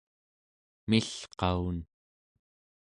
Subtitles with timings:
[0.89, 1.77] milqaun